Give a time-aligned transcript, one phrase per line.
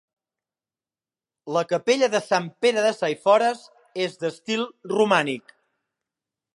[1.57, 3.63] La Capella de Sant Pere de Saifores
[4.07, 5.57] és d'estil romànic.